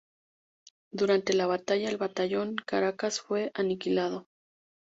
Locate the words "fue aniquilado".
3.21-4.27